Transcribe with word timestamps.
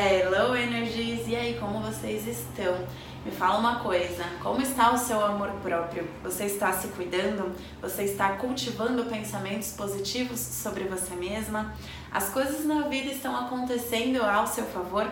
Hello 0.00 0.56
Energies! 0.56 1.26
E 1.26 1.34
aí, 1.34 1.58
como 1.58 1.80
vocês 1.80 2.24
estão? 2.24 2.86
Me 3.24 3.32
fala 3.32 3.58
uma 3.58 3.80
coisa, 3.80 4.22
como 4.40 4.62
está 4.62 4.94
o 4.94 4.96
seu 4.96 5.20
amor 5.20 5.50
próprio? 5.60 6.06
Você 6.22 6.44
está 6.44 6.72
se 6.72 6.86
cuidando? 6.88 7.52
Você 7.82 8.04
está 8.04 8.36
cultivando 8.36 9.06
pensamentos 9.06 9.72
positivos 9.72 10.38
sobre 10.38 10.84
você 10.84 11.16
mesma? 11.16 11.74
As 12.12 12.28
coisas 12.28 12.64
na 12.64 12.82
vida 12.82 13.10
estão 13.10 13.36
acontecendo 13.36 14.22
ao 14.22 14.46
seu 14.46 14.66
favor? 14.66 15.10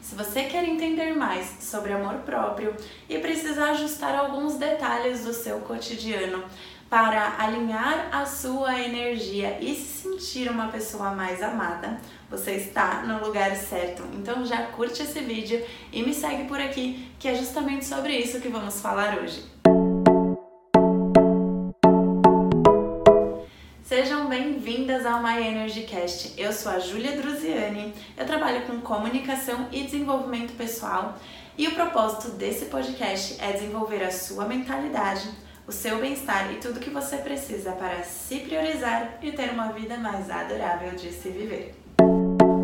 Se 0.00 0.14
você 0.14 0.44
quer 0.44 0.62
entender 0.62 1.12
mais 1.12 1.56
sobre 1.60 1.92
amor 1.92 2.20
próprio 2.20 2.72
e 3.08 3.18
precisa 3.18 3.72
ajustar 3.72 4.14
alguns 4.14 4.54
detalhes 4.54 5.24
do 5.24 5.32
seu 5.32 5.58
cotidiano 5.62 6.44
para 6.90 7.36
alinhar 7.38 8.08
a 8.10 8.26
sua 8.26 8.80
energia 8.80 9.58
e 9.60 9.76
se 9.76 10.02
sentir 10.02 10.50
uma 10.50 10.66
pessoa 10.66 11.12
mais 11.12 11.40
amada, 11.40 12.00
você 12.28 12.56
está 12.56 13.04
no 13.04 13.24
lugar 13.24 13.54
certo. 13.54 14.02
Então 14.12 14.44
já 14.44 14.66
curte 14.66 15.00
esse 15.00 15.20
vídeo 15.20 15.64
e 15.92 16.02
me 16.02 16.12
segue 16.12 16.48
por 16.48 16.60
aqui, 16.60 17.08
que 17.16 17.28
é 17.28 17.34
justamente 17.36 17.84
sobre 17.84 18.18
isso 18.18 18.40
que 18.40 18.48
vamos 18.48 18.80
falar 18.80 19.18
hoje. 19.18 19.44
Sejam 23.84 24.28
bem-vindas 24.28 25.06
ao 25.06 25.22
My 25.22 25.46
Energy 25.46 25.82
Cast. 25.82 26.34
Eu 26.36 26.52
sou 26.52 26.72
a 26.72 26.80
Júlia 26.80 27.12
Druziani, 27.12 27.94
eu 28.16 28.26
trabalho 28.26 28.62
com 28.62 28.80
comunicação 28.80 29.68
e 29.70 29.84
desenvolvimento 29.84 30.56
pessoal 30.56 31.16
e 31.56 31.68
o 31.68 31.74
propósito 31.74 32.32
desse 32.32 32.64
podcast 32.64 33.36
é 33.40 33.52
desenvolver 33.52 34.02
a 34.02 34.10
sua 34.10 34.44
mentalidade 34.44 35.28
o 35.70 35.72
seu 35.72 36.00
bem-estar 36.00 36.52
e 36.52 36.56
tudo 36.56 36.80
que 36.80 36.90
você 36.90 37.18
precisa 37.18 37.70
para 37.70 38.02
se 38.02 38.40
priorizar 38.40 39.20
e 39.22 39.30
ter 39.30 39.50
uma 39.50 39.68
vida 39.70 39.96
mais 39.96 40.28
adorável 40.28 40.96
de 40.96 41.12
se 41.12 41.28
viver. 41.28 41.76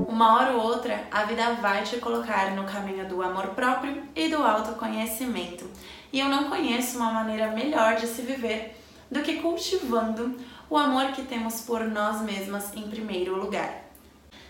Uma 0.09 0.35
hora 0.35 0.55
ou 0.55 0.61
outra, 0.61 1.05
a 1.13 1.23
vida 1.23 1.53
vai 1.53 1.85
te 1.85 1.99
colocar 1.99 2.57
no 2.57 2.65
caminho 2.65 3.09
do 3.09 3.23
amor 3.23 3.51
próprio 3.51 4.03
e 4.13 4.29
do 4.29 4.43
autoconhecimento. 4.43 5.71
E 6.13 6.19
eu 6.19 6.29
não 6.29 6.51
conheço 6.51 6.97
uma 6.97 7.13
maneira 7.13 7.53
melhor 7.53 7.95
de 7.95 8.09
se 8.09 8.23
viver 8.23 8.77
do 9.09 9.23
que 9.23 9.37
cultivando 9.37 10.37
o 10.69 10.77
amor 10.77 11.13
que 11.13 11.23
temos 11.23 11.61
por 11.61 11.85
nós 11.85 12.23
mesmas 12.23 12.75
em 12.75 12.91
primeiro 12.91 13.37
lugar. 13.37 13.85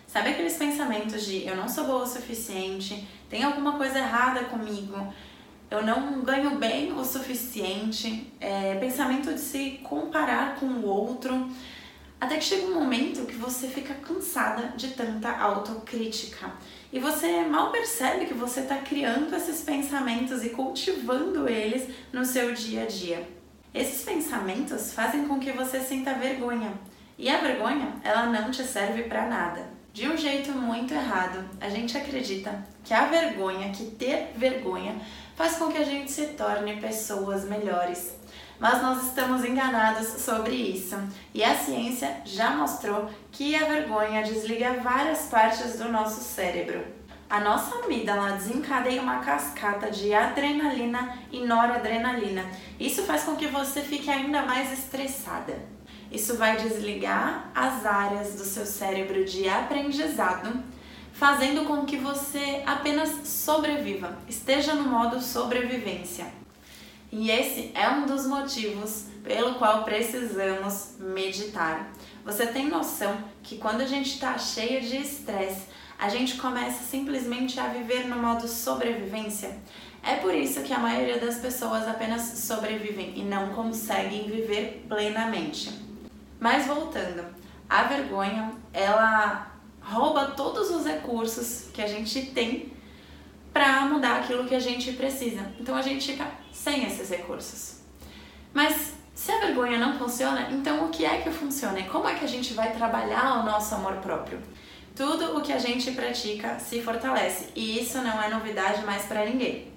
Sabe 0.07 0.31
aqueles 0.31 0.57
pensamentos 0.57 1.27
de 1.27 1.47
eu 1.47 1.55
não 1.57 1.69
sou 1.69 1.85
boa 1.85 2.05
o 2.05 2.07
suficiente, 2.07 3.07
tem 3.29 3.45
alguma 3.45 3.73
coisa 3.73 3.99
errada 3.99 4.45
comigo, 4.45 5.13
eu 5.71 5.85
não 5.85 6.23
ganho 6.23 6.57
bem 6.57 6.93
o 6.93 7.05
suficiente, 7.05 8.33
é, 8.41 8.77
pensamento 8.77 9.33
de 9.33 9.41
se 9.41 9.81
comparar 9.83 10.57
com 10.57 10.67
o 10.67 10.87
outro, 10.87 11.49
até 12.21 12.37
que 12.37 12.45
chega 12.45 12.67
um 12.67 12.75
momento 12.75 13.27
que 13.27 13.35
você 13.35 13.69
fica 13.69 13.95
cansada 13.95 14.73
de 14.77 14.89
tanta 14.93 15.31
autocrítica 15.31 16.51
e 16.93 16.99
você 16.99 17.43
mal 17.43 17.71
percebe 17.71 18.25
que 18.25 18.33
você 18.33 18.61
está 18.61 18.77
criando 18.77 19.35
esses 19.35 19.63
pensamentos 19.63 20.43
e 20.43 20.51
cultivando 20.51 21.49
eles 21.49 21.89
no 22.13 22.25
seu 22.25 22.55
dia 22.55 22.85
a 22.85 22.87
dia. 22.87 23.29
Esses 23.75 24.03
pensamentos 24.03 24.95
fazem 24.95 25.29
com 25.29 25.39
que 25.39 25.53
você 25.53 25.81
sinta 25.81 26.15
vergonha 26.15 26.73
e 27.19 27.29
a 27.29 27.39
vergonha 27.39 27.97
ela 28.03 28.27
não 28.27 28.51
te 28.51 28.63
serve 28.63 29.03
para 29.03 29.29
nada. 29.29 29.76
De 29.97 30.07
um 30.07 30.15
jeito 30.15 30.53
muito 30.53 30.93
errado, 30.93 31.43
a 31.59 31.71
gente 31.71 31.97
acredita 31.97 32.63
que 32.85 32.93
a 32.93 33.07
vergonha, 33.07 33.71
que 33.71 33.87
ter 33.87 34.31
vergonha, 34.37 35.01
faz 35.35 35.57
com 35.57 35.73
que 35.73 35.79
a 35.79 35.85
gente 35.87 36.13
se 36.13 36.27
torne 36.35 36.77
pessoas 36.77 37.47
melhores. 37.47 38.15
Mas 38.61 38.83
nós 38.83 39.07
estamos 39.07 39.43
enganados 39.43 40.07
sobre 40.07 40.55
isso 40.55 40.99
e 41.33 41.43
a 41.43 41.57
ciência 41.57 42.15
já 42.27 42.51
mostrou 42.51 43.09
que 43.33 43.57
a 43.57 43.65
vergonha 43.65 44.23
desliga 44.23 44.75
várias 44.83 45.31
partes 45.31 45.79
do 45.79 45.91
nosso 45.91 46.21
cérebro. 46.21 46.85
A 47.31 47.41
nossa 47.41 47.77
amígdala 47.77 48.33
desencadeia 48.33 49.01
uma 49.01 49.21
cascata 49.21 49.91
de 49.91 50.13
adrenalina 50.13 51.17
e 51.33 51.41
noradrenalina. 51.47 52.45
Isso 52.79 53.03
faz 53.05 53.25
com 53.25 53.35
que 53.35 53.47
você 53.47 53.81
fique 53.81 54.11
ainda 54.11 54.43
mais 54.43 54.71
estressada. 54.79 55.75
Isso 56.17 56.35
vai 56.39 56.57
desligar 56.57 57.51
as 57.55 57.85
áreas 57.85 58.37
do 58.37 58.45
seu 58.45 58.65
cérebro 58.65 59.23
de 59.27 59.47
aprendizado 59.51 60.65
fazendo 61.13 61.67
com 61.67 61.85
que 61.85 61.99
você 61.99 62.63
apenas 62.65 63.29
sobreviva, 63.29 64.17
esteja 64.27 64.75
no 64.75 64.89
modo 64.89 65.21
sobrevivência. 65.21 66.27
E 67.13 67.31
esse 67.31 67.71
é 67.75 67.91
um 67.91 68.07
dos 68.07 68.27
motivos 68.27 69.09
pelo 69.23 69.57
qual 69.57 69.85
precisamos 69.85 70.95
meditar. 70.99 71.93
Você 72.25 72.47
tem 72.47 72.67
noção 72.67 73.19
que 73.43 73.59
quando 73.59 73.83
a 73.83 73.87
gente 73.87 74.15
está 74.15 74.39
cheia 74.39 74.81
de 74.81 74.97
estresse, 74.97 75.67
a 75.99 76.09
gente 76.09 76.39
começa 76.39 76.83
simplesmente 76.83 77.61
a 77.61 77.69
viver 77.69 78.07
no 78.09 78.17
modo 78.17 78.49
sobrevivência? 78.49 79.59
É 80.03 80.15
por 80.15 80.35
isso 80.35 80.63
que 80.63 80.73
a 80.73 80.79
maioria 80.79 81.19
das 81.19 81.37
pessoas 81.37 81.87
apenas 81.87 82.23
sobrevivem 82.23 83.13
e 83.17 83.23
não 83.23 83.51
conseguem 83.51 84.31
viver 84.31 84.87
plenamente. 84.89 85.86
Mas 86.39 86.67
voltando, 86.67 87.25
a 87.69 87.85
vergonha, 87.85 88.53
ela 88.73 89.53
rouba 89.81 90.33
todos 90.37 90.71
os 90.71 90.85
recursos 90.85 91.69
que 91.73 91.81
a 91.81 91.87
gente 91.87 92.27
tem 92.27 92.73
para 93.53 93.83
mudar 93.87 94.19
aquilo 94.19 94.45
que 94.45 94.55
a 94.55 94.61
gente 94.61 94.93
precisa. 94.93 95.51
Então 95.59 95.75
a 95.75 95.83
gente 95.83 96.13
fica 96.13 96.31
sem 96.53 96.85
esses 96.85 97.09
recursos. 97.09 97.81
Mas 98.53 98.95
se 99.15 99.33
a 99.33 99.41
vergonha 99.41 99.79
não 99.79 99.99
funciona, 99.99 100.49
então 100.51 100.85
o 100.85 100.91
que 100.91 101.07
é 101.07 101.23
que 101.23 101.31
funciona? 101.31 101.79
E 101.81 101.85
como 101.85 102.07
é 102.07 102.15
que 102.15 102.25
a 102.25 102.29
gente 102.29 102.53
vai 102.53 102.73
trabalhar 102.73 103.41
o 103.41 103.47
nosso 103.47 103.75
amor 103.75 103.95
próprio? 103.97 104.41
Tudo 104.95 105.37
o 105.37 105.41
que 105.41 105.53
a 105.53 105.59
gente 105.59 105.91
pratica 105.93 106.59
se 106.59 106.83
fortalece 106.83 107.49
e 107.55 107.79
isso 107.81 107.99
não 107.99 108.23
é 108.23 108.29
novidade 108.29 108.85
mais 108.85 109.05
para 109.05 109.25
ninguém. 109.25 109.73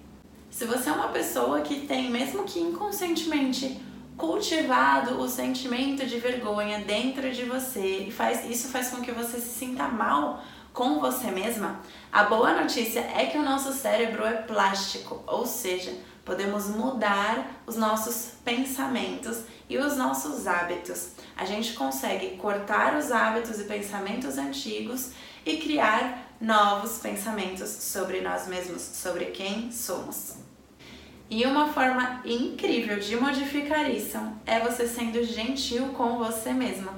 Se 0.50 0.66
você 0.66 0.90
é 0.90 0.94
uma 0.94 1.10
pessoa 1.10 1.62
que 1.62 1.88
tem, 1.88 2.10
mesmo 2.10 2.44
que 2.44 2.60
inconscientemente, 2.60 3.80
cultivado 4.20 5.22
o 5.22 5.30
sentimento 5.30 6.06
de 6.06 6.20
vergonha 6.20 6.80
dentro 6.80 7.32
de 7.32 7.46
você 7.46 8.06
e 8.08 8.12
faz 8.12 8.48
isso 8.50 8.68
faz 8.68 8.90
com 8.90 9.02
que 9.02 9.14
você 9.14 9.40
se 9.40 9.58
sinta 9.58 9.88
mal 9.88 10.44
com 10.74 11.00
você 11.00 11.32
mesma. 11.32 11.80
A 12.12 12.24
boa 12.26 12.54
notícia 12.54 13.00
é 13.00 13.28
que 13.28 13.38
o 13.38 13.42
nosso 13.42 13.72
cérebro 13.72 14.26
é 14.26 14.34
plástico, 14.34 15.24
ou 15.26 15.46
seja, 15.46 15.94
podemos 16.26 16.68
mudar 16.68 17.64
os 17.66 17.78
nossos 17.78 18.34
pensamentos 18.44 19.44
e 19.70 19.78
os 19.78 19.96
nossos 19.96 20.46
hábitos. 20.46 21.12
A 21.38 21.46
gente 21.46 21.74
consegue 21.74 22.36
cortar 22.36 22.98
os 22.98 23.12
hábitos 23.12 23.60
e 23.60 23.64
pensamentos 23.64 24.38
antigos 24.38 25.12
e 25.46 25.58
criar 25.58 26.36
novos 26.42 26.98
pensamentos 26.98 27.70
sobre 27.70 28.20
nós 28.20 28.48
mesmos, 28.48 28.82
sobre 28.82 29.26
quem 29.28 29.72
somos. 29.72 30.49
E 31.30 31.46
uma 31.46 31.68
forma 31.68 32.22
incrível 32.26 32.98
de 32.98 33.16
modificar 33.16 33.88
isso 33.88 34.18
é 34.48 34.60
você 34.60 34.88
sendo 34.88 35.24
gentil 35.24 35.90
com 35.90 36.18
você 36.18 36.52
mesma. 36.52 36.92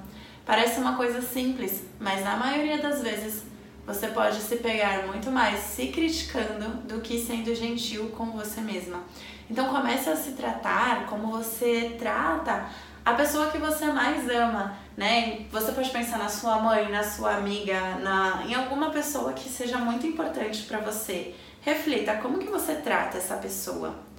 Parece 0.45 0.79
uma 0.79 0.95
coisa 0.95 1.21
simples, 1.21 1.83
mas 1.99 2.23
na 2.23 2.37
maioria 2.37 2.77
das 2.77 3.01
vezes 3.01 3.43
você 3.85 4.07
pode 4.07 4.37
se 4.37 4.55
pegar 4.57 5.05
muito 5.05 5.29
mais 5.29 5.59
se 5.59 5.87
criticando 5.87 6.69
do 6.87 7.01
que 7.01 7.19
sendo 7.19 7.53
gentil 7.53 8.07
com 8.17 8.27
você 8.31 8.61
mesma. 8.61 9.03
Então 9.49 9.67
comece 9.67 10.09
a 10.09 10.15
se 10.15 10.31
tratar 10.31 11.07
como 11.07 11.27
você 11.27 11.97
trata 11.99 12.69
a 13.03 13.13
pessoa 13.13 13.49
que 13.49 13.57
você 13.57 13.87
mais 13.87 14.29
ama, 14.29 14.77
né? 14.95 15.45
Você 15.51 15.73
pode 15.73 15.89
pensar 15.89 16.19
na 16.19 16.29
sua 16.29 16.59
mãe, 16.59 16.89
na 16.89 17.03
sua 17.03 17.35
amiga, 17.35 17.95
na 17.95 18.43
em 18.47 18.53
alguma 18.53 18.91
pessoa 18.91 19.33
que 19.33 19.49
seja 19.49 19.77
muito 19.77 20.07
importante 20.07 20.63
para 20.63 20.79
você. 20.79 21.35
Reflita 21.61 22.17
como 22.17 22.39
que 22.39 22.49
você 22.49 22.75
trata 22.75 23.17
essa 23.17 23.37
pessoa 23.37 24.11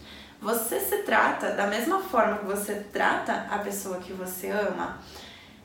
você 0.42 0.80
se 0.80 0.98
trata 1.04 1.52
da 1.52 1.68
mesma 1.68 2.00
forma 2.00 2.38
que 2.38 2.46
você 2.46 2.74
trata 2.92 3.46
a 3.48 3.60
pessoa 3.60 3.98
que 3.98 4.12
você 4.12 4.50
ama, 4.50 4.98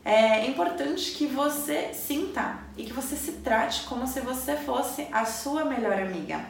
é 0.05 0.45
importante 0.45 1.13
que 1.13 1.25
você 1.25 1.95
sinta 1.95 2.59
e 2.77 2.85
que 2.85 2.93
você 2.93 3.15
se 3.15 3.31
trate 3.43 3.87
como 3.87 4.05
se 4.05 4.21
você 4.21 4.55
fosse 4.55 5.07
a 5.11 5.25
sua 5.25 5.65
melhor 5.65 5.99
amiga. 5.99 6.45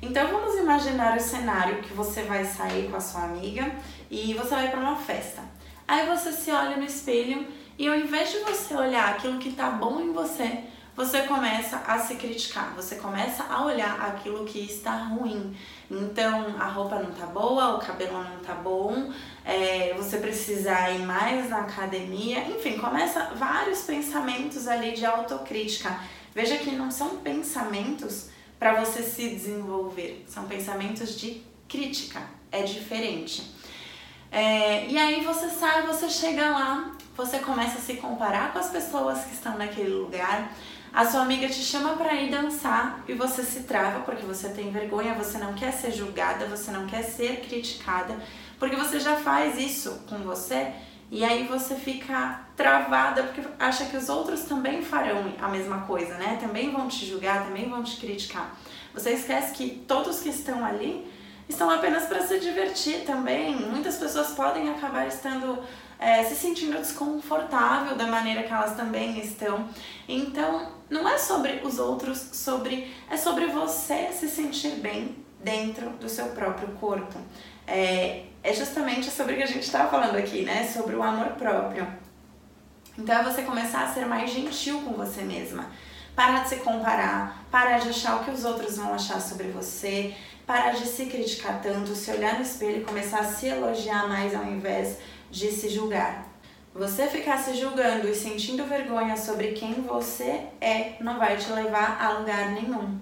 Então 0.00 0.26
vamos 0.28 0.54
imaginar 0.58 1.18
o 1.18 1.20
cenário 1.20 1.82
que 1.82 1.92
você 1.92 2.22
vai 2.22 2.46
sair 2.46 2.90
com 2.90 2.96
a 2.96 3.00
sua 3.00 3.24
amiga 3.24 3.70
e 4.10 4.32
você 4.32 4.54
vai 4.54 4.70
para 4.70 4.80
uma 4.80 4.96
festa. 4.96 5.42
Aí 5.86 6.06
você 6.06 6.32
se 6.32 6.50
olha 6.50 6.78
no 6.78 6.84
espelho 6.84 7.46
e 7.78 7.86
ao 7.86 7.94
invés 7.94 8.32
de 8.32 8.38
você 8.38 8.74
olhar 8.74 9.10
aquilo 9.10 9.38
que 9.38 9.52
tá 9.52 9.68
bom 9.68 10.00
em 10.00 10.12
você, 10.14 10.64
você 10.96 11.22
começa 11.22 11.76
a 11.86 11.98
se 11.98 12.14
criticar, 12.14 12.72
você 12.74 12.96
começa 12.96 13.44
a 13.44 13.64
olhar 13.64 14.00
aquilo 14.00 14.44
que 14.44 14.60
está 14.60 14.96
ruim. 14.96 15.56
Então 15.90 16.56
a 16.58 16.68
roupa 16.68 17.00
não 17.00 17.10
tá 17.10 17.26
boa, 17.26 17.76
o 17.76 17.78
cabelo 17.80 18.22
não 18.22 18.38
tá 18.38 18.54
bom, 18.54 19.12
é, 19.44 19.92
você 19.94 20.18
precisa 20.18 20.90
ir 20.90 21.00
mais 21.00 21.50
na 21.50 21.60
academia, 21.60 22.46
enfim, 22.48 22.78
começa 22.78 23.32
vários 23.34 23.82
pensamentos 23.82 24.68
ali 24.68 24.92
de 24.92 25.04
autocrítica. 25.04 25.98
Veja 26.34 26.56
que 26.58 26.70
não 26.70 26.90
são 26.90 27.18
pensamentos 27.18 28.28
para 28.58 28.80
você 28.80 29.02
se 29.02 29.30
desenvolver, 29.30 30.24
são 30.28 30.44
pensamentos 30.44 31.18
de 31.18 31.42
crítica, 31.68 32.22
é 32.52 32.62
diferente. 32.62 33.52
É, 34.30 34.86
e 34.86 34.98
aí 34.98 35.24
você 35.24 35.48
sai, 35.48 35.86
você 35.86 36.08
chega 36.08 36.50
lá, 36.50 36.92
você 37.16 37.38
começa 37.38 37.78
a 37.78 37.80
se 37.80 37.94
comparar 37.94 38.52
com 38.52 38.58
as 38.58 38.70
pessoas 38.70 39.24
que 39.24 39.34
estão 39.34 39.56
naquele 39.56 39.90
lugar, 39.90 40.50
A 40.94 41.04
sua 41.04 41.22
amiga 41.22 41.48
te 41.48 41.60
chama 41.60 41.96
para 41.96 42.14
ir 42.14 42.30
dançar 42.30 43.02
e 43.08 43.14
você 43.14 43.42
se 43.42 43.64
trava 43.64 44.04
porque 44.04 44.24
você 44.24 44.50
tem 44.50 44.70
vergonha, 44.70 45.12
você 45.14 45.38
não 45.38 45.52
quer 45.52 45.72
ser 45.72 45.90
julgada, 45.90 46.46
você 46.46 46.70
não 46.70 46.86
quer 46.86 47.02
ser 47.02 47.40
criticada, 47.40 48.16
porque 48.60 48.76
você 48.76 49.00
já 49.00 49.16
faz 49.16 49.58
isso 49.58 50.04
com 50.08 50.18
você 50.18 50.72
e 51.10 51.24
aí 51.24 51.48
você 51.48 51.74
fica 51.74 52.42
travada 52.56 53.24
porque 53.24 53.42
acha 53.58 53.86
que 53.86 53.96
os 53.96 54.08
outros 54.08 54.42
também 54.42 54.82
farão 54.82 55.32
a 55.42 55.48
mesma 55.48 55.80
coisa, 55.80 56.14
né? 56.14 56.38
Também 56.40 56.70
vão 56.70 56.86
te 56.86 57.04
julgar, 57.04 57.44
também 57.44 57.68
vão 57.68 57.82
te 57.82 57.96
criticar. 57.96 58.56
Você 58.94 59.10
esquece 59.10 59.52
que 59.52 59.82
todos 59.88 60.20
que 60.20 60.28
estão 60.28 60.64
ali 60.64 61.04
estão 61.48 61.68
apenas 61.70 62.04
para 62.04 62.24
se 62.24 62.38
divertir 62.38 63.04
também. 63.04 63.56
Muitas 63.56 63.96
pessoas 63.96 64.28
podem 64.28 64.70
acabar 64.70 65.08
estando 65.08 65.58
é, 65.98 66.22
se 66.22 66.34
sentindo 66.34 66.78
desconfortável 66.78 67.96
da 67.96 68.06
maneira 68.06 68.42
que 68.42 68.52
elas 68.52 68.76
também 68.76 69.18
estão. 69.18 69.68
Então, 70.08 70.73
não 70.88 71.08
é 71.08 71.18
sobre 71.18 71.60
os 71.64 71.78
outros, 71.78 72.18
sobre 72.32 72.92
é 73.10 73.16
sobre 73.16 73.46
você 73.46 74.10
se 74.12 74.28
sentir 74.28 74.76
bem 74.76 75.16
dentro 75.42 75.90
do 75.90 76.08
seu 76.08 76.26
próprio 76.26 76.68
corpo. 76.80 77.18
É, 77.66 78.24
é 78.42 78.52
justamente 78.52 79.10
sobre 79.10 79.34
o 79.34 79.36
que 79.36 79.42
a 79.42 79.46
gente 79.46 79.62
estava 79.62 79.90
falando 79.90 80.16
aqui, 80.16 80.42
né? 80.42 80.64
Sobre 80.64 80.94
o 80.94 81.02
amor 81.02 81.28
próprio. 81.32 81.86
Então, 82.96 83.16
é 83.16 83.24
você 83.24 83.42
começar 83.42 83.84
a 83.84 83.92
ser 83.92 84.06
mais 84.06 84.30
gentil 84.30 84.80
com 84.82 84.92
você 84.92 85.22
mesma. 85.22 85.70
Parar 86.14 86.44
de 86.44 86.50
se 86.50 86.56
comparar, 86.56 87.44
parar 87.50 87.78
de 87.78 87.88
achar 87.88 88.20
o 88.20 88.24
que 88.24 88.30
os 88.30 88.44
outros 88.44 88.76
vão 88.76 88.94
achar 88.94 89.20
sobre 89.20 89.48
você, 89.48 90.14
parar 90.46 90.70
de 90.70 90.86
se 90.86 91.06
criticar 91.06 91.60
tanto, 91.60 91.94
se 91.94 92.10
olhar 92.12 92.34
no 92.34 92.42
espelho 92.42 92.82
e 92.82 92.84
começar 92.84 93.20
a 93.20 93.24
se 93.24 93.46
elogiar 93.48 94.08
mais 94.08 94.34
ao 94.34 94.44
invés 94.44 94.98
de 95.30 95.50
se 95.50 95.68
julgar. 95.68 96.33
Você 96.74 97.06
ficar 97.06 97.38
se 97.38 97.54
julgando 97.54 98.08
e 98.08 98.14
sentindo 98.16 98.64
vergonha 98.64 99.16
sobre 99.16 99.52
quem 99.52 99.74
você 99.74 100.48
é 100.60 100.96
não 100.98 101.20
vai 101.20 101.36
te 101.36 101.48
levar 101.52 102.02
a 102.02 102.18
lugar 102.18 102.50
nenhum. 102.50 102.98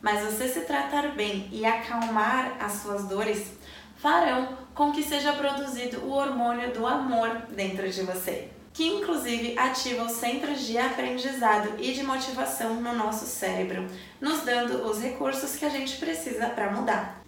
Mas 0.00 0.24
você 0.24 0.46
se 0.46 0.60
tratar 0.60 1.08
bem 1.08 1.48
e 1.50 1.66
acalmar 1.66 2.56
as 2.60 2.74
suas 2.74 3.08
dores 3.08 3.50
farão 3.96 4.56
com 4.76 4.92
que 4.92 5.02
seja 5.02 5.32
produzido 5.32 6.04
o 6.04 6.12
hormônio 6.12 6.72
do 6.72 6.86
amor 6.86 7.46
dentro 7.50 7.90
de 7.90 8.00
você, 8.02 8.48
que 8.72 8.86
inclusive 8.86 9.58
ativa 9.58 10.04
os 10.04 10.12
centros 10.12 10.64
de 10.64 10.78
aprendizado 10.78 11.74
e 11.80 11.92
de 11.92 12.04
motivação 12.04 12.74
no 12.76 12.92
nosso 12.94 13.26
cérebro, 13.26 13.88
nos 14.20 14.42
dando 14.42 14.88
os 14.88 15.02
recursos 15.02 15.56
que 15.56 15.64
a 15.64 15.68
gente 15.68 15.96
precisa 15.96 16.48
para 16.48 16.70
mudar. 16.70 17.24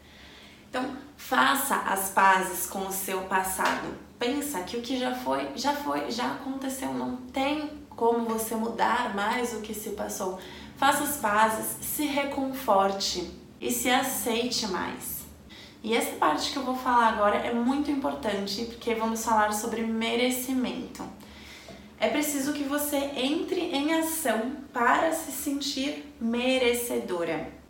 Então, 0.71 0.97
faça 1.17 1.75
as 1.75 2.11
pazes 2.11 2.69
com 2.69 2.87
o 2.87 2.93
seu 2.93 3.23
passado 3.23 4.02
pensa 4.23 4.61
que 4.61 4.77
o 4.77 4.81
que 4.81 4.97
já 4.97 5.13
foi, 5.13 5.49
já 5.57 5.75
foi, 5.75 6.09
já 6.09 6.35
aconteceu, 6.35 6.95
não 6.95 7.17
tem 7.17 7.71
como 7.91 8.25
você 8.25 8.55
mudar 8.55 9.17
mais 9.17 9.53
o 9.53 9.61
que 9.61 9.75
se 9.75 9.91
passou. 9.91 10.39
Faça 10.77 11.03
as 11.03 11.17
pazes, 11.17 11.85
se 11.85 12.07
reconforte 12.07 13.29
e 13.61 13.73
se 13.73 13.91
aceite 13.91 14.69
mais. 14.69 15.23
E 15.83 15.93
essa 15.93 16.15
parte 16.17 16.53
que 16.53 16.57
eu 16.57 16.63
vou 16.63 16.77
falar 16.77 17.09
agora 17.09 17.37
é 17.37 17.53
muito 17.53 17.91
importante 17.91 18.65
porque 18.67 18.95
vamos 18.95 19.25
falar 19.25 19.53
sobre 19.53 19.83
merecimento. 19.83 21.03
É 21.99 22.09
preciso 22.09 22.53
que 22.53 22.63
você 22.63 22.97
entre 23.17 23.61
em 23.61 23.93
ação 23.95 24.53
para 24.73 25.11
se 25.13 25.33
sentir 25.33 26.15
merecedora. 26.21 27.62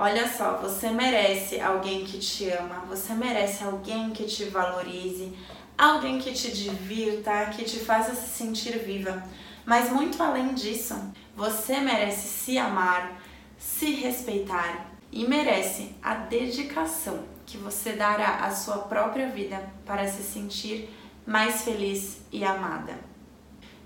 Olha 0.00 0.32
só, 0.32 0.58
você 0.58 0.90
merece 0.90 1.60
alguém 1.60 2.04
que 2.04 2.18
te 2.18 2.48
ama, 2.50 2.84
você 2.88 3.12
merece 3.14 3.64
alguém 3.64 4.10
que 4.10 4.26
te 4.26 4.44
valorize, 4.44 5.36
alguém 5.76 6.20
que 6.20 6.32
te 6.32 6.52
divirta, 6.52 7.46
que 7.46 7.64
te 7.64 7.80
faça 7.80 8.14
se 8.14 8.28
sentir 8.28 8.78
viva. 8.78 9.20
Mas 9.66 9.90
muito 9.90 10.22
além 10.22 10.54
disso, 10.54 10.94
você 11.34 11.80
merece 11.80 12.28
se 12.28 12.56
amar, 12.56 13.20
se 13.58 13.90
respeitar 13.90 14.86
e 15.10 15.26
merece 15.26 15.96
a 16.00 16.14
dedicação 16.14 17.24
que 17.44 17.58
você 17.58 17.94
dará 17.94 18.44
à 18.44 18.52
sua 18.52 18.78
própria 18.78 19.28
vida 19.28 19.68
para 19.84 20.06
se 20.06 20.22
sentir 20.22 20.88
mais 21.26 21.62
feliz 21.62 22.18
e 22.30 22.44
amada. 22.44 23.07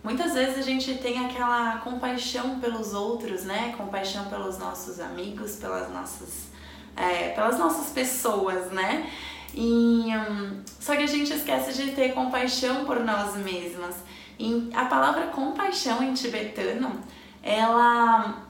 Muitas 0.02 0.34
vezes 0.34 0.58
a 0.58 0.62
gente 0.62 0.94
tem 0.98 1.24
aquela 1.24 1.76
compaixão 1.78 2.58
pelos 2.58 2.92
outros, 2.92 3.44
né? 3.44 3.72
Compaixão 3.76 4.24
pelos 4.24 4.58
nossos 4.58 4.98
amigos, 4.98 5.56
pelas 5.56 5.92
nossas, 5.92 6.48
é, 6.96 7.28
pelas 7.30 7.56
nossas 7.56 7.92
pessoas, 7.92 8.72
né? 8.72 9.08
E, 9.54 10.08
um, 10.16 10.60
só 10.80 10.96
que 10.96 11.02
a 11.02 11.06
gente 11.06 11.32
esquece 11.32 11.72
de 11.72 11.92
ter 11.92 12.14
compaixão 12.14 12.84
por 12.84 12.98
nós 13.00 13.36
mesmas. 13.36 13.96
E 14.38 14.70
a 14.74 14.86
palavra 14.86 15.26
compaixão 15.28 16.02
em 16.02 16.14
tibetano, 16.14 17.00
ela 17.40 18.42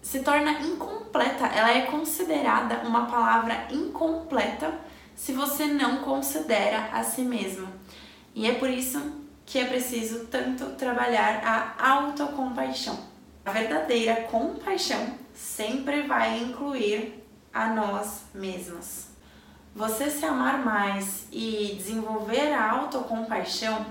se 0.00 0.20
torna 0.20 0.52
incompleta, 0.60 1.46
ela 1.46 1.70
é 1.70 1.82
considerada 1.82 2.86
uma 2.86 3.06
palavra 3.06 3.66
incompleta 3.70 4.72
se 5.14 5.32
você 5.32 5.66
não 5.66 5.98
considera 5.98 6.88
a 6.92 7.02
si 7.04 7.22
mesmo. 7.22 7.68
E 8.34 8.48
é 8.48 8.54
por 8.54 8.70
isso 8.70 9.23
que 9.46 9.58
é 9.58 9.64
preciso 9.66 10.26
tanto 10.26 10.70
trabalhar 10.76 11.42
a 11.44 11.90
autocompaixão. 11.90 12.98
A 13.44 13.50
verdadeira 13.50 14.22
compaixão 14.22 15.14
sempre 15.34 16.02
vai 16.02 16.38
incluir 16.38 17.22
a 17.52 17.68
nós 17.68 18.22
mesmos. 18.34 19.08
Você 19.74 20.08
se 20.08 20.24
amar 20.24 20.64
mais 20.64 21.26
e 21.32 21.74
desenvolver 21.76 22.52
a 22.52 22.70
autocompaixão 22.70 23.84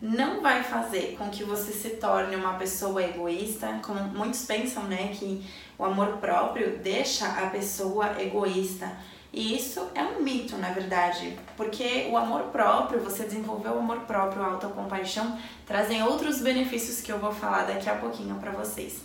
não 0.00 0.40
vai 0.42 0.62
fazer 0.62 1.16
com 1.16 1.30
que 1.30 1.44
você 1.44 1.72
se 1.72 1.90
torne 1.90 2.36
uma 2.36 2.54
pessoa 2.54 3.02
egoísta, 3.02 3.80
como 3.84 4.00
muitos 4.00 4.44
pensam, 4.44 4.84
né, 4.84 5.14
que 5.14 5.44
o 5.78 5.84
amor 5.84 6.18
próprio 6.18 6.78
deixa 6.78 7.26
a 7.26 7.48
pessoa 7.48 8.20
egoísta. 8.20 8.90
E 9.36 9.54
isso 9.54 9.86
é 9.94 10.02
um 10.02 10.22
mito, 10.22 10.56
na 10.56 10.70
verdade, 10.70 11.38
porque 11.58 12.08
o 12.10 12.16
amor 12.16 12.44
próprio, 12.44 13.00
você 13.00 13.24
desenvolver 13.24 13.68
o 13.68 13.80
amor 13.80 14.00
próprio, 14.00 14.42
a 14.42 14.52
autocompaixão, 14.52 15.38
trazem 15.66 16.02
outros 16.02 16.40
benefícios 16.40 17.02
que 17.02 17.12
eu 17.12 17.18
vou 17.18 17.30
falar 17.30 17.64
daqui 17.64 17.90
a 17.90 17.96
pouquinho 17.96 18.36
para 18.36 18.50
vocês. 18.52 19.02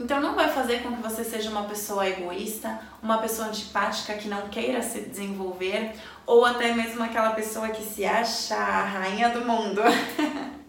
Então 0.00 0.18
não 0.18 0.34
vai 0.34 0.48
fazer 0.48 0.82
com 0.82 0.96
que 0.96 1.02
você 1.02 1.22
seja 1.22 1.50
uma 1.50 1.64
pessoa 1.64 2.08
egoísta, 2.08 2.80
uma 3.02 3.18
pessoa 3.18 3.48
antipática 3.48 4.14
que 4.14 4.28
não 4.28 4.48
queira 4.48 4.80
se 4.80 5.02
desenvolver, 5.02 5.92
ou 6.24 6.46
até 6.46 6.72
mesmo 6.72 7.02
aquela 7.02 7.32
pessoa 7.32 7.68
que 7.68 7.82
se 7.82 8.02
acha 8.06 8.56
a 8.56 8.82
rainha 8.82 9.28
do 9.28 9.44
mundo. 9.44 9.82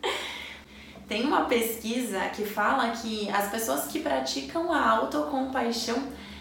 Tem 1.07 1.23
uma 1.23 1.45
pesquisa 1.45 2.19
que 2.35 2.43
fala 2.43 2.89
que 2.89 3.29
as 3.29 3.49
pessoas 3.49 3.85
que 3.85 4.01
praticam 4.01 4.69
a 4.69 4.89
autocompaixão 4.89 5.95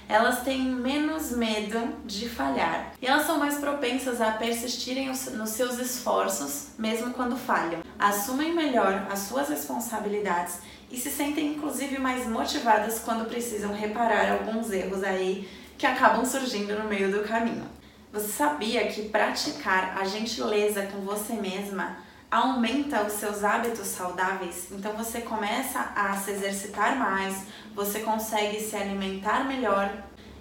elas 0.09 0.43
têm 0.43 0.63
menos 0.63 1.33
medo 1.33 1.97
de 2.05 2.29
falhar 2.29 2.93
e 3.01 3.07
elas 3.07 3.27
são 3.27 3.39
mais 3.39 3.59
propensas 3.59 4.21
a 4.21 4.33
persistirem 4.33 5.09
nos 5.09 5.51
seus 5.51 5.79
esforços 5.79 6.69
mesmo 6.79 7.13
quando 7.13 7.37
falham. 7.37 7.83
Assumem 7.99 8.55
melhor 8.55 9.07
as 9.11 9.21
suas 9.21 9.49
responsabilidades 9.49 10.59
e 10.91 10.97
se 10.97 11.11
sentem 11.11 11.55
inclusive 11.55 11.99
mais 11.99 12.27
motivadas 12.27 13.01
quando 13.01 13.29
precisam 13.29 13.73
reparar 13.73 14.31
alguns 14.31 14.71
erros 14.71 15.03
aí 15.03 15.49
que 15.77 15.87
acabam 15.87 16.25
surgindo 16.25 16.79
no 16.79 16.89
meio 16.89 17.11
do 17.11 17.25
caminho. 17.25 17.67
Você 18.13 18.29
sabia 18.29 18.87
que 18.87 19.09
praticar 19.09 19.99
a 19.99 20.05
gentileza 20.05 20.83
com 20.87 21.01
você 21.01 21.35
mesma 21.35 21.99
aumenta 22.31 23.03
os 23.03 23.15
seus 23.15 23.45
hábitos 23.45 23.87
saudáveis? 23.89 24.69
Então 24.71 24.93
você 24.93 25.21
começa 25.21 25.93
a 25.95 26.17
se 26.17 26.31
exercitar 26.31 26.97
mais, 26.97 27.45
você 27.75 28.01
consegue 28.01 28.61
se 28.61 28.77
alimentar 28.77 29.45
melhor 29.45 29.93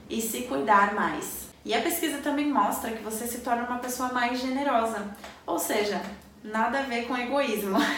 e 0.09 0.21
se 0.21 0.43
cuidar 0.43 0.93
mais. 0.93 1.45
E 1.63 1.73
a 1.73 1.81
pesquisa 1.81 2.19
também 2.19 2.51
mostra 2.51 2.91
que 2.91 3.03
você 3.03 3.25
se 3.25 3.39
torna 3.39 3.63
uma 3.63 3.79
pessoa 3.79 4.13
mais 4.13 4.39
generosa, 4.39 5.03
ou 5.47 5.57
seja, 5.57 6.01
nada 6.43 6.79
a 6.79 6.83
ver 6.83 7.07
com 7.07 7.17
egoísmo. 7.17 7.77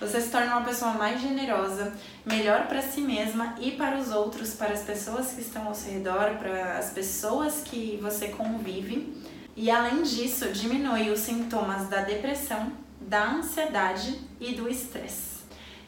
Você 0.00 0.20
se 0.20 0.30
torna 0.30 0.56
uma 0.56 0.64
pessoa 0.64 0.92
mais 0.92 1.20
generosa, 1.20 1.92
melhor 2.24 2.68
para 2.68 2.80
si 2.80 3.00
mesma 3.00 3.56
e 3.58 3.72
para 3.72 3.98
os 3.98 4.12
outros, 4.12 4.54
para 4.54 4.72
as 4.72 4.82
pessoas 4.82 5.32
que 5.32 5.40
estão 5.40 5.66
ao 5.66 5.74
seu 5.74 5.92
redor, 5.92 6.36
para 6.38 6.78
as 6.78 6.90
pessoas 6.90 7.62
que 7.64 7.98
você 8.00 8.28
convive. 8.28 9.12
E 9.60 9.72
além 9.72 10.04
disso, 10.04 10.50
diminui 10.50 11.10
os 11.10 11.18
sintomas 11.18 11.88
da 11.88 12.02
depressão, 12.02 12.72
da 13.00 13.28
ansiedade 13.28 14.16
e 14.38 14.54
do 14.54 14.68
estresse. 14.68 15.38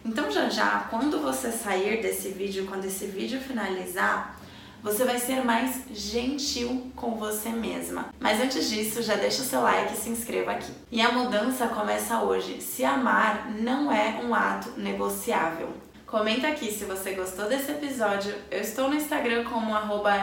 Então 0.05 0.29
já 0.29 0.49
já, 0.49 0.89
quando 0.91 1.21
você 1.21 1.53
sair 1.53 2.03
desse 2.03 2.31
vídeo, 2.31 2.67
quando 2.67 2.87
esse 2.87 3.07
vídeo 3.07 3.41
finalizar, 3.41 4.41
você 4.83 5.05
vai 5.05 5.21
ser 5.21 5.45
mais 5.45 5.85
gentil 5.93 6.91
com 6.97 7.15
você 7.15 7.51
mesma. 7.51 8.13
Mas 8.19 8.41
antes 8.41 8.69
disso, 8.69 9.03
já 9.03 9.15
deixa 9.15 9.43
o 9.43 9.45
seu 9.45 9.61
like 9.61 9.95
e 9.95 9.97
se 9.97 10.11
inscreva 10.11 10.51
aqui. 10.51 10.73
E 10.91 11.01
a 11.01 11.13
mudança 11.13 11.69
começa 11.69 12.23
hoje. 12.23 12.61
Se 12.61 12.85
amar 12.85 13.53
não 13.53 13.93
é 13.93 14.21
um 14.25 14.35
ato 14.35 14.73
negociável. 14.81 15.69
Comenta 16.11 16.49
aqui 16.49 16.73
se 16.73 16.87
você 16.87 17.13
gostou 17.13 17.49
desse 17.49 17.71
episódio. 17.71 18.35
Eu 18.51 18.63
estou 18.63 18.89
no 18.89 18.97
Instagram 18.97 19.45
como 19.45 19.71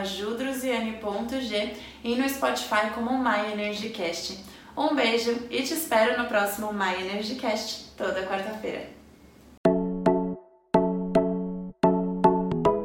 judruziane.g 0.03 1.73
e 2.03 2.15
no 2.15 2.27
Spotify 2.27 2.89
como 2.93 3.17
MyEnergyCast. 3.17 4.43
Um 4.75 4.93
beijo 4.93 5.47
e 5.49 5.63
te 5.63 5.73
espero 5.73 6.21
no 6.21 6.27
próximo 6.27 6.73
My 6.73 6.93
Energycast 6.93 7.93
toda 7.95 8.27
quarta-feira. 8.27 8.96